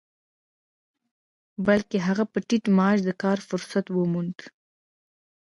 [1.65, 4.37] بلکې هغه په ټيټ معاش د کار فرصت وموند.